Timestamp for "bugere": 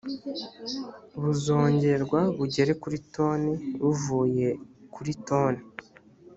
2.37-2.71